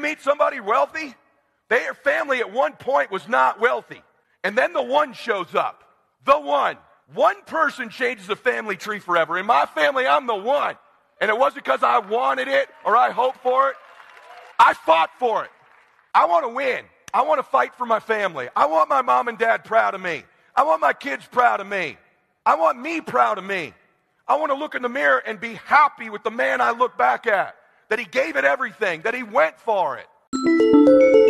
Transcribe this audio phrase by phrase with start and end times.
[0.00, 1.14] meet somebody wealthy?
[1.68, 4.02] Their family at one point was not wealthy.
[4.44, 5.82] And then the one shows up.
[6.24, 6.76] The one.
[7.14, 9.38] One person changes the family tree forever.
[9.38, 10.76] In my family, I'm the one.
[11.20, 13.76] And it wasn't because I wanted it or I hoped for it.
[14.58, 15.50] I fought for it.
[16.14, 16.84] I want to win.
[17.14, 18.48] I want to fight for my family.
[18.54, 20.24] I want my mom and dad proud of me.
[20.54, 21.96] I want my kids proud of me.
[22.44, 23.74] I want me proud of me.
[24.28, 26.98] I want to look in the mirror and be happy with the man I look
[26.98, 27.54] back at,
[27.88, 31.25] that he gave it everything, that he went for it.